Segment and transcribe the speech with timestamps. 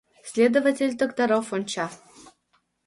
[0.29, 1.85] —Следователь Токтаров онча.